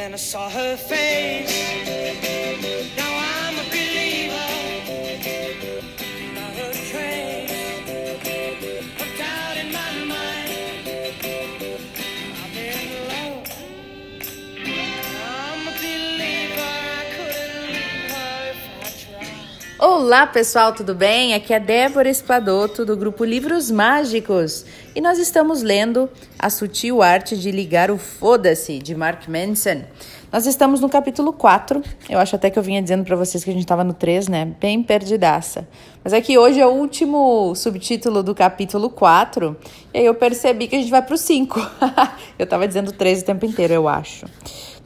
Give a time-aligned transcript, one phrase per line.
[0.00, 1.52] Then I saw her face.
[2.96, 3.89] Now I'm a believer.
[20.10, 21.34] Olá pessoal, tudo bem?
[21.34, 27.38] Aqui é Débora Espadoto do grupo Livros Mágicos e nós estamos lendo A Sutil Arte
[27.38, 29.84] de Ligar o Foda-se de Mark Manson.
[30.32, 31.80] Nós estamos no capítulo 4.
[32.08, 34.26] Eu acho até que eu vinha dizendo para vocês que a gente estava no 3,
[34.26, 34.52] né?
[34.60, 35.68] Bem perdidaça.
[36.02, 39.56] Mas é que hoje é o último subtítulo do capítulo 4
[39.94, 41.56] e aí eu percebi que a gente vai pro 5.
[42.36, 44.26] eu tava dizendo 3 o tempo inteiro, eu acho.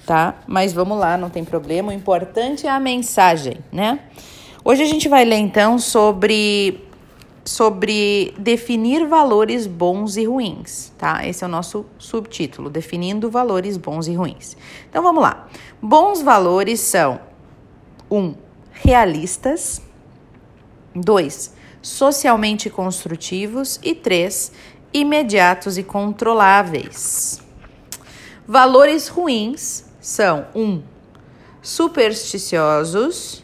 [0.04, 0.34] Tá?
[0.46, 1.92] Mas vamos lá, não tem problema.
[1.92, 4.00] O importante é a mensagem, né?
[4.66, 6.80] Hoje a gente vai ler então sobre
[7.44, 11.26] sobre definir valores bons e ruins, tá?
[11.26, 14.56] Esse é o nosso subtítulo, definindo valores bons e ruins.
[14.88, 15.46] Então vamos lá.
[15.82, 17.20] Bons valores são
[18.10, 18.34] um,
[18.72, 19.82] realistas,
[20.94, 24.50] dois, socialmente construtivos e três,
[24.94, 27.38] imediatos e controláveis.
[28.48, 30.82] Valores ruins são um,
[31.60, 33.43] supersticiosos,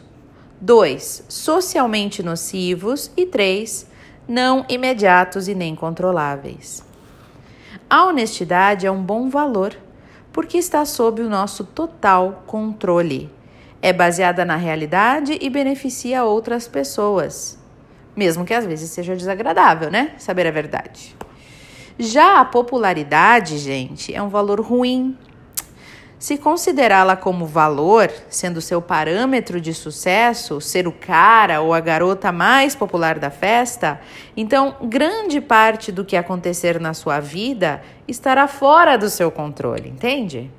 [0.61, 3.89] dois, socialmente nocivos e três,
[4.27, 6.85] não imediatos e nem controláveis.
[7.89, 9.75] A honestidade é um bom valor
[10.31, 13.29] porque está sob o nosso total controle.
[13.81, 17.57] É baseada na realidade e beneficia outras pessoas,
[18.15, 20.13] mesmo que às vezes seja desagradável, né?
[20.17, 21.15] Saber a verdade.
[21.97, 25.17] Já a popularidade, gente, é um valor ruim.
[26.21, 32.31] Se considerá-la como valor, sendo seu parâmetro de sucesso ser o cara ou a garota
[32.31, 33.99] mais popular da festa,
[34.37, 40.51] então grande parte do que acontecer na sua vida estará fora do seu controle, entende?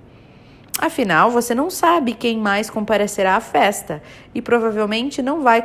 [0.80, 4.02] Afinal, você não sabe quem mais comparecerá à festa
[4.34, 5.62] e provavelmente não vai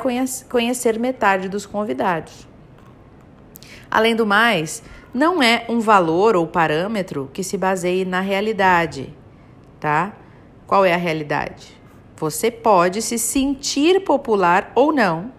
[0.48, 2.48] conhecer metade dos convidados.
[3.89, 9.11] Além do mais, não é um valor ou parâmetro que se baseie na realidade
[9.80, 10.14] tá?
[10.65, 11.76] Qual é a realidade?
[12.17, 15.32] Você pode se sentir popular ou não,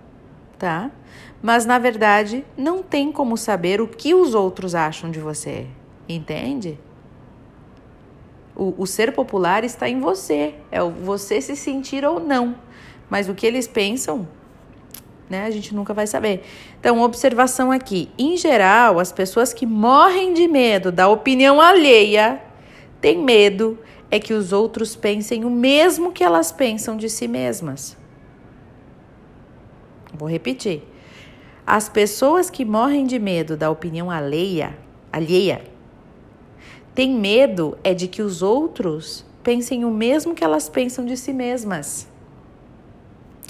[0.58, 0.90] tá?
[1.42, 5.66] Mas na verdade não tem como saber o que os outros acham de você,
[6.08, 6.78] entende?
[8.56, 12.56] O, o ser popular está em você, é o você se sentir ou não.
[13.08, 14.26] Mas o que eles pensam,
[15.30, 15.44] né?
[15.44, 16.42] A gente nunca vai saber.
[16.80, 22.42] Então, observação aqui: em geral, as pessoas que morrem de medo da opinião alheia
[23.00, 23.78] têm medo
[24.10, 27.96] é que os outros pensem o mesmo que elas pensam de si mesmas.
[30.14, 30.82] Vou repetir.
[31.66, 34.76] As pessoas que morrem de medo da opinião alheia,
[35.12, 35.62] alheia,
[36.94, 41.32] têm medo é de que os outros pensem o mesmo que elas pensam de si
[41.32, 42.08] mesmas.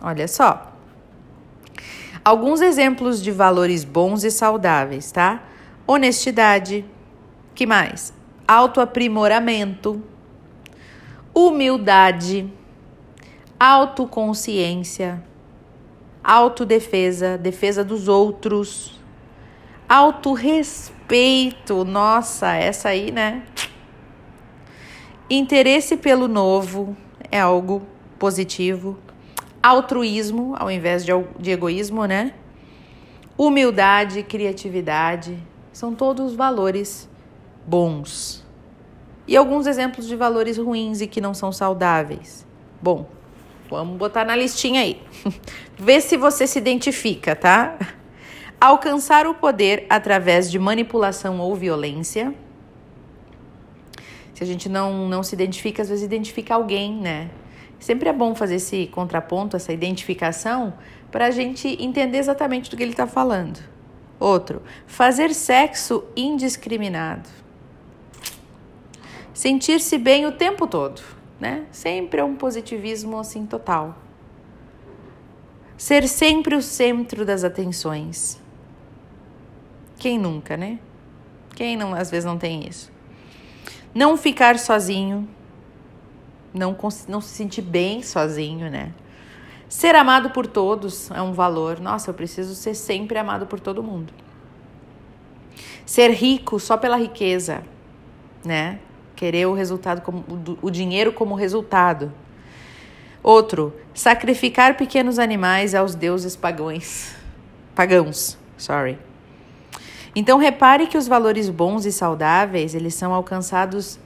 [0.03, 0.73] Olha só.
[2.25, 5.45] Alguns exemplos de valores bons e saudáveis, tá?
[5.87, 6.85] Honestidade.
[7.55, 8.13] Que mais?
[8.47, 10.03] Autoaprimoramento
[11.39, 12.53] humildade,
[13.61, 15.23] autoconsciência,
[16.23, 18.99] autodefesa, defesa dos outros,
[19.89, 23.45] autorrespeito, nossa, essa aí, né?
[25.31, 26.97] Interesse pelo novo
[27.31, 27.87] é algo
[28.19, 28.99] positivo.
[29.63, 32.35] Altruísmo ao invés de, de egoísmo, né?
[33.37, 35.39] Humildade, criatividade,
[35.73, 37.09] são todos valores
[37.65, 38.48] bons
[39.29, 42.47] e alguns exemplos de valores ruins e que não são saudáveis.
[42.81, 43.07] Bom,
[43.69, 45.03] vamos botar na listinha aí.
[45.77, 47.79] Vê se você se identifica, tá?
[48.59, 52.35] Alcançar o poder através de manipulação ou violência.
[54.33, 57.29] Se a gente não, não se identifica, às vezes identifica alguém, né?
[57.79, 60.73] Sempre é bom fazer esse contraponto, essa identificação,
[61.13, 63.61] para a gente entender exatamente do que ele está falando.
[64.19, 67.29] Outro, fazer sexo indiscriminado
[69.39, 71.01] sentir-se bem o tempo todo,
[71.39, 71.65] né?
[71.71, 73.97] Sempre é um positivismo assim total.
[75.77, 78.43] Ser sempre o centro das atenções.
[79.97, 80.81] Quem nunca, né?
[81.55, 82.91] Quem não, às vezes não tem isso?
[83.95, 85.29] Não ficar sozinho,
[86.53, 86.77] não,
[87.07, 88.93] não se sentir bem sozinho, né?
[89.69, 91.79] Ser amado por todos é um valor.
[91.79, 94.13] Nossa, eu preciso ser sempre amado por todo mundo.
[95.87, 97.63] Ser rico só pela riqueza,
[98.45, 98.81] né?
[99.19, 100.25] Querer o resultado como
[100.63, 102.13] o dinheiro como resultado.
[103.21, 107.17] Outro, sacrificar pequenos animais aos deuses pagãos.
[107.75, 108.97] Pagãos, sorry.
[110.15, 113.99] Então repare que os valores bons e saudáveis, eles são alcançados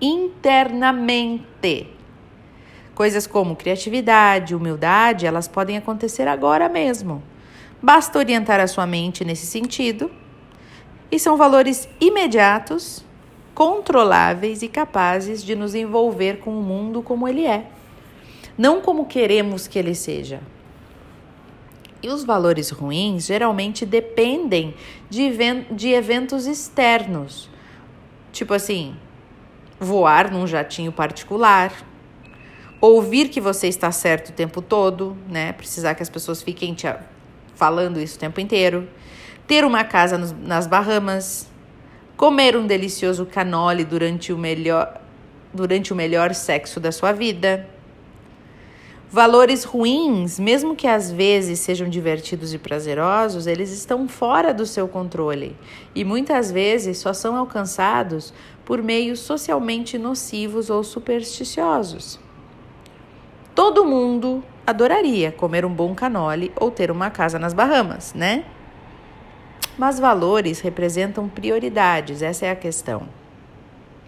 [0.00, 1.88] internamente.
[2.96, 7.22] Coisas como criatividade, humildade, elas podem acontecer agora mesmo.
[7.80, 10.10] Basta orientar a sua mente nesse sentido.
[11.10, 13.04] E são valores imediatos,
[13.58, 17.66] controláveis e capazes de nos envolver com o mundo como ele é,
[18.56, 20.40] não como queremos que ele seja.
[22.00, 24.76] E os valores ruins geralmente dependem
[25.10, 25.28] de,
[25.72, 27.50] de eventos externos,
[28.30, 28.94] tipo assim,
[29.80, 31.72] voar num jatinho particular,
[32.80, 35.52] ouvir que você está certo o tempo todo, né?
[35.52, 36.86] Precisar que as pessoas fiquem te
[37.56, 38.88] falando isso o tempo inteiro,
[39.48, 41.50] ter uma casa nos, nas Bahamas,
[42.18, 45.00] comer um delicioso canole durante o melhor
[45.54, 47.66] durante o melhor sexo da sua vida
[49.10, 54.86] Valores ruins, mesmo que às vezes sejam divertidos e prazerosos, eles estão fora do seu
[54.86, 55.56] controle
[55.94, 58.34] e muitas vezes só são alcançados
[58.66, 62.20] por meios socialmente nocivos ou supersticiosos.
[63.54, 68.44] Todo mundo adoraria comer um bom canole ou ter uma casa nas Bahamas, né?
[69.78, 73.08] Mas valores representam prioridades, essa é a questão.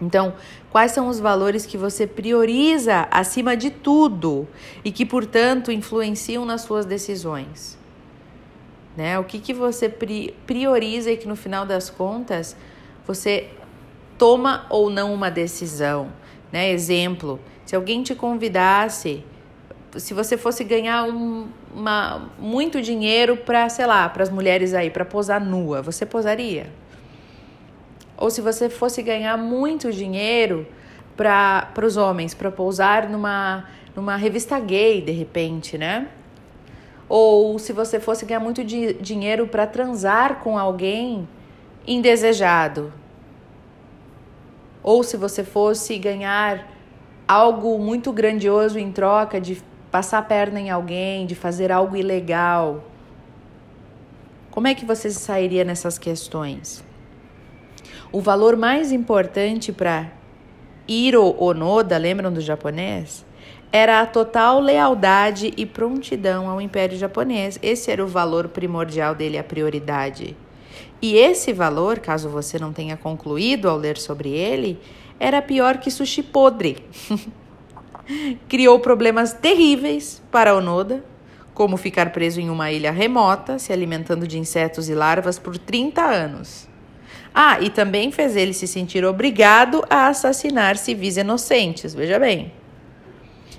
[0.01, 0.33] Então,
[0.71, 4.47] quais são os valores que você prioriza acima de tudo
[4.83, 7.77] e que, portanto, influenciam nas suas decisões?
[8.97, 9.17] Né?
[9.17, 12.55] O que, que você prioriza e que, no final das contas,
[13.07, 13.47] você
[14.17, 16.11] toma ou não uma decisão?
[16.51, 16.71] Né?
[16.71, 19.23] Exemplo, se alguém te convidasse,
[19.97, 24.89] se você fosse ganhar um, uma, muito dinheiro para, sei lá, para as mulheres aí,
[24.89, 26.71] para posar nua, você posaria?
[28.17, 30.67] Ou se você fosse ganhar muito dinheiro
[31.17, 33.65] para os homens, para pousar numa,
[33.95, 36.07] numa revista gay, de repente, né?
[37.09, 41.27] Ou se você fosse ganhar muito di dinheiro para transar com alguém
[41.85, 42.93] indesejado.
[44.81, 46.67] Ou se você fosse ganhar
[47.27, 49.61] algo muito grandioso em troca de
[49.91, 52.83] passar a perna em alguém, de fazer algo ilegal.
[54.49, 56.83] Como é que você sairia nessas questões?
[58.11, 60.11] O valor mais importante para
[60.87, 63.25] Hiro Onoda, lembram do japonês?
[63.71, 67.57] Era a total lealdade e prontidão ao Império Japonês.
[67.61, 70.35] Esse era o valor primordial dele, a prioridade.
[71.01, 74.77] E esse valor, caso você não tenha concluído ao ler sobre ele,
[75.17, 76.83] era pior que sushi podre.
[78.47, 81.03] Criou problemas terríveis para Onoda,
[81.53, 86.01] como ficar preso em uma ilha remota, se alimentando de insetos e larvas por 30
[86.01, 86.67] anos.
[87.33, 92.51] Ah, e também fez ele se sentir obrigado a assassinar civis inocentes, veja bem.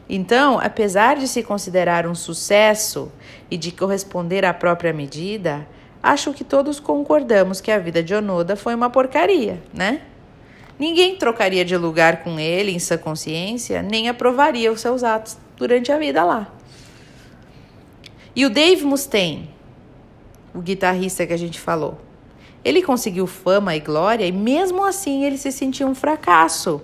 [0.08, 3.10] Então, apesar de se considerar um sucesso
[3.50, 5.66] e de corresponder à própria medida,
[6.02, 10.02] acho que todos concordamos que a vida de Onoda foi uma porcaria, né?
[10.82, 15.93] Ninguém trocaria de lugar com ele em sua consciência, nem aprovaria os seus atos durante
[15.93, 16.52] a vida lá.
[18.34, 19.49] E o Dave Mustaine,
[20.52, 21.99] o guitarrista que a gente falou,
[22.64, 26.82] ele conseguiu fama e glória e mesmo assim ele se sentia um fracasso.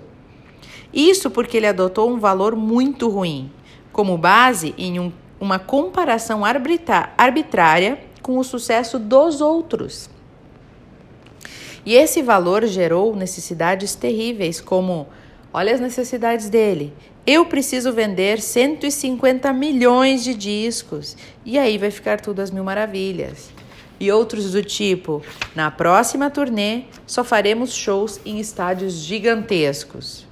[0.95, 3.51] Isso porque ele adotou um valor muito ruim,
[3.93, 10.09] como base em um, uma comparação arbitrária com o sucesso dos outros.
[11.89, 15.09] E esse valor gerou necessidades terríveis, como:
[15.51, 16.93] olha as necessidades dele.
[17.27, 21.17] Eu preciso vender 150 milhões de discos
[21.47, 23.49] e aí vai ficar tudo às mil maravilhas
[23.99, 25.23] e outros do tipo:
[25.55, 30.27] na próxima turnê só faremos shows em estádios gigantescos.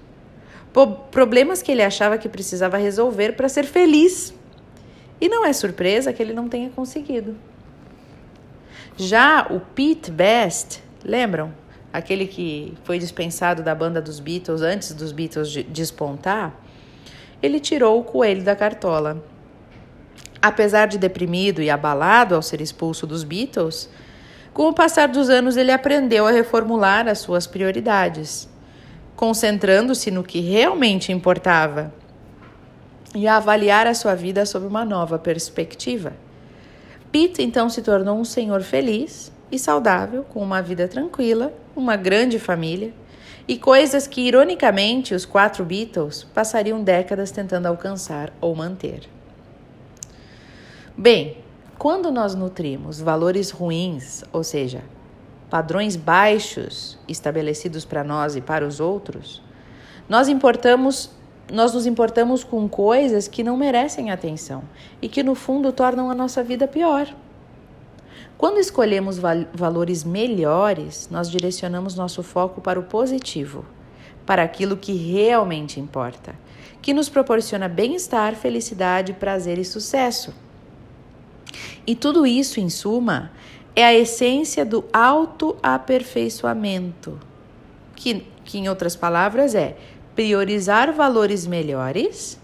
[1.11, 4.35] Problemas que ele achava que precisava resolver para ser feliz.
[5.19, 7.35] E não é surpresa que ele não tenha conseguido.
[8.99, 11.53] Já o Pete Best, lembram?
[11.93, 16.55] Aquele que foi dispensado da banda dos Beatles antes dos Beatles despontar,
[17.43, 19.23] ele tirou o coelho da cartola
[20.41, 23.89] Apesar de deprimido e abalado ao ser expulso dos Beatles,
[24.53, 28.49] com o passar dos anos ele aprendeu a reformular as suas prioridades,
[29.17, 31.93] concentrando-se no que realmente importava
[33.13, 36.13] e a avaliar a sua vida sob uma nova perspectiva.
[37.11, 42.39] Pete então se tornou um senhor feliz e saudável, com uma vida tranquila, uma grande
[42.39, 42.93] família
[43.49, 49.09] e coisas que, ironicamente, os quatro Beatles passariam décadas tentando alcançar ou manter.
[50.97, 51.39] Bem,
[51.79, 54.83] quando nós nutrimos valores ruins, ou seja,
[55.49, 59.43] padrões baixos estabelecidos para nós e para os outros,
[60.09, 61.11] nós importamos
[61.53, 64.65] nós nos importamos com coisas que não merecem atenção
[65.01, 67.07] e que no fundo tornam a nossa vida pior.
[68.39, 73.65] Quando escolhemos val valores melhores, nós direcionamos nosso foco para o positivo,
[74.27, 76.35] para aquilo que realmente importa,
[76.83, 80.35] que nos proporciona bem-estar, felicidade, prazer e sucesso.
[81.87, 83.33] E tudo isso, em suma,
[83.75, 87.19] é a essência do autoaperfeiçoamento,
[87.95, 89.79] que, que, em outras palavras, é
[90.15, 92.39] priorizar valores melhores,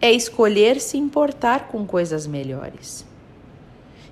[0.00, 3.04] é escolher se importar com coisas melhores.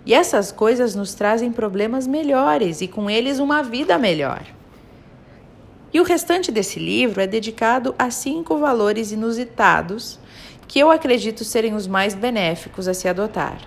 [0.04, 4.42] E essas coisas nos trazem problemas melhores e com eles uma vida melhor.
[5.92, 10.18] E o restante desse livro é dedicado a cinco valores inusitados
[10.66, 13.58] que eu acredito serem os mais benéficos a se adotar.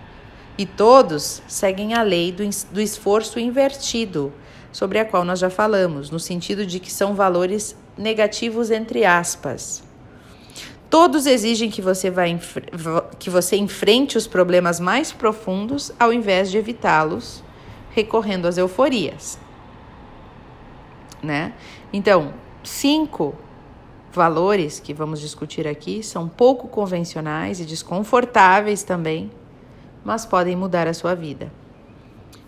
[0.58, 4.34] E todos seguem a lei do, esforço invertido,
[4.72, 9.84] sobre a qual nós já falamos, no sentido de que são valores negativos entre aspas.
[10.89, 12.24] Todos exigem que você, vá
[13.20, 17.44] que você enfrente os problemas mais profundos ao invés de evitá-los,
[17.92, 19.39] recorrendo às euforias.
[21.24, 21.54] Né?
[21.92, 23.36] Então, cinco
[24.12, 29.32] valores que vamos discutir aqui são pouco convencionais e desconfortáveis também,
[30.04, 31.51] mas podem mudar a sua vida.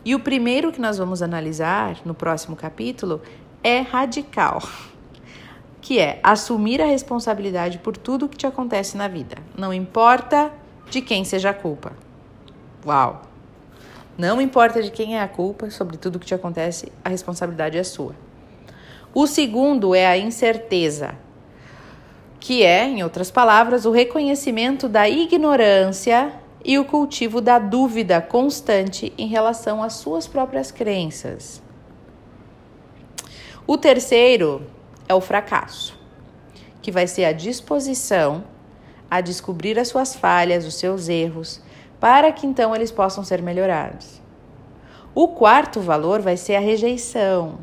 [0.05, 3.21] E o primeiro que nós vamos analisar no próximo capítulo
[3.63, 4.61] é radical
[5.87, 10.51] que é assumir a responsabilidade por tudo que te acontece na vida, não importa
[10.89, 11.93] de quem seja a culpa.
[12.85, 13.21] Uau!
[14.17, 17.85] Não importa de quem é a culpa sobre tudo que te acontece, a responsabilidade é
[17.85, 18.13] sua.
[19.13, 21.15] O segundo é a incerteza,
[22.37, 26.33] que é, em outras palavras, o reconhecimento da ignorância
[26.65, 31.63] e o cultivo da dúvida constante em relação às suas próprias crenças.
[33.65, 34.75] O terceiro
[35.07, 35.97] é o fracasso,
[36.81, 38.43] que vai ser a disposição
[39.09, 41.61] a descobrir as suas falhas, os seus erros,
[41.99, 44.21] para que então eles possam ser melhorados.
[45.15, 47.57] O quarto valor vai ser a rejeição.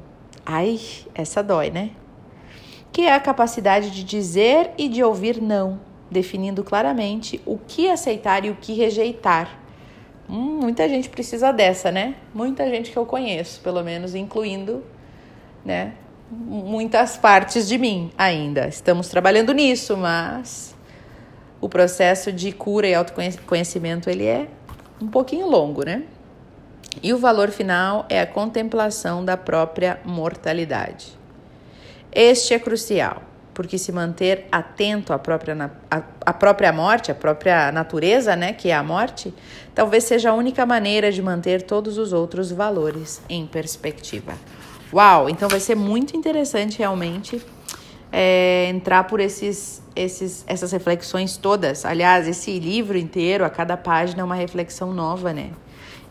[0.44, 0.80] Ai,
[1.14, 1.90] essa dói, né?
[2.92, 8.44] Que é a capacidade de dizer e de ouvir não, definindo claramente o que aceitar
[8.44, 9.58] e o que rejeitar.
[10.28, 12.16] Hum, muita gente precisa dessa, né?
[12.34, 14.82] Muita gente que eu conheço, pelo menos, incluindo,
[15.64, 15.94] né,
[16.30, 18.66] muitas partes de mim ainda.
[18.66, 20.74] Estamos trabalhando nisso, mas
[21.60, 24.48] o processo de cura e autoconhecimento ele é
[25.00, 26.04] um pouquinho longo, né?
[27.02, 31.12] E o valor final é a contemplação da própria mortalidade.
[32.12, 37.72] Este é crucial, porque se manter atento à própria, à, à própria morte, à própria
[37.72, 39.34] natureza, né, que é a morte,
[39.74, 44.34] talvez seja a única maneira de manter todos os outros valores em perspectiva.
[44.94, 45.28] Uau!
[45.28, 47.42] Então vai ser muito interessante realmente
[48.12, 51.84] é, entrar por esses, esses, essas reflexões todas.
[51.84, 55.50] Aliás, esse livro inteiro, a cada página é uma reflexão nova, né?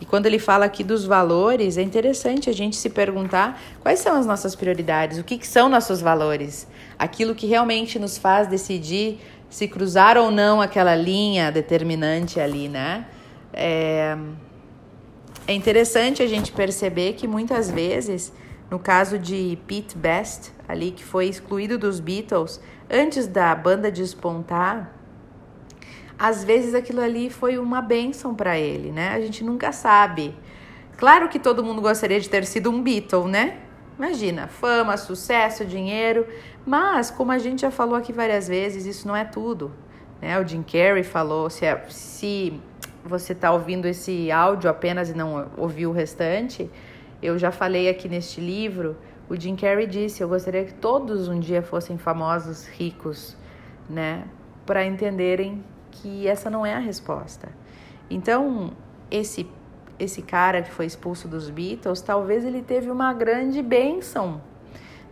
[0.02, 4.18] E quando ele fala aqui dos valores, é interessante a gente se perguntar quais são
[4.18, 6.68] as nossas prioridades, o que, que são nossos valores,
[7.00, 13.06] aquilo que realmente nos faz decidir se cruzar ou não aquela linha determinante ali, né?
[13.54, 14.18] É,
[15.48, 18.34] é interessante a gente perceber que muitas vezes
[18.74, 24.92] no caso de Pete Best, ali que foi excluído dos Beatles antes da banda despontar,
[26.18, 29.10] às vezes aquilo ali foi uma benção para ele, né?
[29.10, 30.36] A gente nunca sabe.
[30.98, 33.60] Claro que todo mundo gostaria de ter sido um Beatle, né?
[33.96, 36.26] Imagina, fama, sucesso, dinheiro,
[36.66, 39.72] mas como a gente já falou aqui várias vezes, isso não é tudo.
[40.20, 40.40] Né?
[40.40, 42.60] O Jim Carrey falou, se, é, se
[43.06, 46.72] você está ouvindo esse áudio apenas e não ouviu o restante,
[47.24, 48.98] eu já falei aqui neste livro,
[49.30, 53.38] o Jim Carrey disse: Eu gostaria que todos um dia fossem famosos, ricos,
[53.90, 54.26] né?
[54.66, 57.48] Para entenderem que essa não é a resposta.
[58.10, 58.74] Então,
[59.10, 59.50] esse
[59.98, 64.42] esse cara que foi expulso dos Beatles, talvez ele teve uma grande bênção,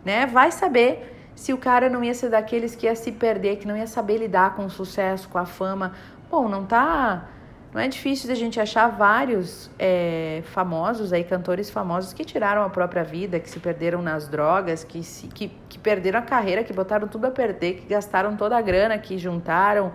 [0.04, 0.26] né?
[0.26, 3.76] Vai saber se o cara não ia ser daqueles que ia se perder, que não
[3.76, 5.94] ia saber lidar com o sucesso, com a fama.
[6.30, 7.26] Bom, não tá
[7.72, 12.68] não é difícil a gente achar vários é, famosos aí, cantores famosos que tiraram a
[12.68, 16.72] própria vida, que se perderam nas drogas, que, se, que, que perderam a carreira, que
[16.72, 19.92] botaram tudo a perder, que gastaram toda a grana que juntaram,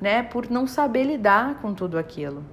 [0.00, 2.44] né, por não saber lidar com tudo aquilo.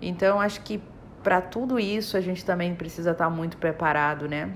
[0.00, 0.80] Então, acho que
[1.20, 4.50] para tudo isso a gente também precisa estar tá muito preparado, né?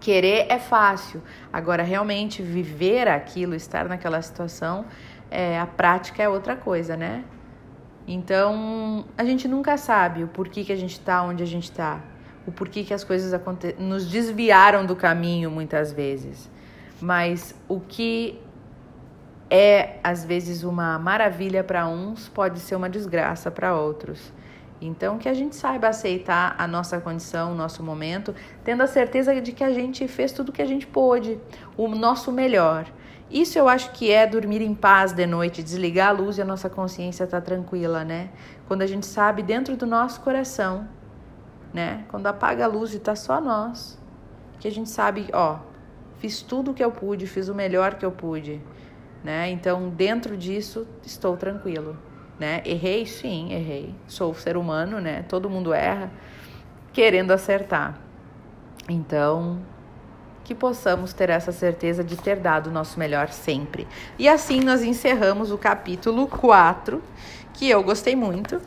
[0.00, 4.86] Querer é fácil, agora realmente viver aquilo, estar naquela situação,
[5.30, 7.22] é, a prática é outra coisa, né?
[8.06, 12.00] Então, a gente nunca sabe o porquê que a gente está onde a gente está,
[12.46, 13.38] o porquê que as coisas
[13.78, 16.50] nos desviaram do caminho muitas vezes.
[17.00, 18.40] Mas o que
[19.48, 24.32] é às vezes uma maravilha para uns pode ser uma desgraça para outros.
[24.80, 29.40] Então, que a gente saiba aceitar a nossa condição, o nosso momento, tendo a certeza
[29.40, 31.38] de que a gente fez tudo o que a gente pôde,
[31.76, 32.86] o nosso melhor.
[33.32, 36.44] Isso eu acho que é dormir em paz de noite, desligar a luz e a
[36.44, 38.30] nossa consciência tá tranquila, né?
[38.68, 40.86] Quando a gente sabe dentro do nosso coração,
[41.72, 42.04] né?
[42.08, 43.98] Quando apaga a luz e tá só nós,
[44.60, 45.58] que a gente sabe, ó,
[46.18, 48.60] fiz tudo o que eu pude, fiz o melhor que eu pude,
[49.24, 49.50] né?
[49.50, 51.96] Então, dentro disso, estou tranquilo
[52.42, 52.60] né?
[52.64, 53.94] Errei, sim, errei.
[54.08, 55.24] Sou ser humano, né?
[55.28, 56.10] Todo mundo erra,
[56.92, 58.00] querendo acertar.
[58.88, 59.60] Então,
[60.44, 63.86] que possamos ter essa certeza de ter dado o nosso melhor sempre.
[64.18, 67.02] E assim nós encerramos o capítulo 4,
[67.54, 68.60] que eu gostei muito.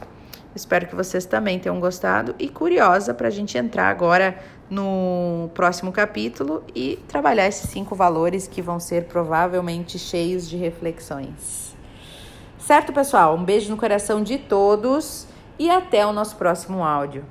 [0.55, 4.39] Espero que vocês também tenham gostado e curiosa para a gente entrar agora
[4.69, 11.75] no próximo capítulo e trabalhar esses cinco valores que vão ser provavelmente cheios de reflexões.
[12.57, 13.35] Certo, pessoal?
[13.35, 15.27] Um beijo no coração de todos
[15.59, 17.23] e até o nosso próximo áudio.